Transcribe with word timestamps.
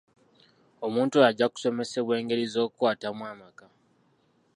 Omuntu 0.85 1.13
oyo 1.17 1.27
ajja 1.29 1.45
kusomesebwa 1.53 2.13
engeri 2.19 2.43
z'okukwatamu 2.53 3.23
amaka. 3.31 3.65